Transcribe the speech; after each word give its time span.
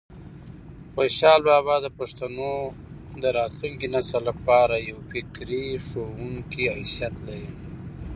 خوشحال 0.93 1.41
بابا 1.49 1.75
د 1.81 1.87
پښتنو 1.99 2.51
د 3.21 3.23
راتلونکي 3.37 3.87
نسل 3.95 4.21
لپاره 4.29 4.75
د 4.81 4.85
یو 4.89 4.97
فکري 5.11 5.65
ښوونکي 5.87 6.63
حیثیت 6.75 7.15
لري. 7.27 7.49